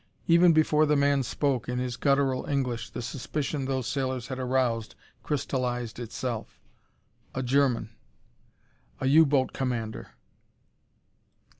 Even 0.25 0.51
before 0.51 0.87
the 0.87 0.95
man 0.95 1.21
spoke, 1.21 1.69
in 1.69 1.77
his 1.77 1.95
guttural 1.95 2.43
English, 2.47 2.89
the 2.89 3.03
suspicion 3.03 3.65
those 3.65 3.85
sailors 3.85 4.29
had 4.29 4.39
aroused 4.39 4.95
crystallized 5.21 5.99
itself. 5.99 6.59
A 7.35 7.43
German! 7.43 7.91
A 8.99 9.05
U 9.05 9.27
boat 9.27 9.53
commander! 9.53 10.13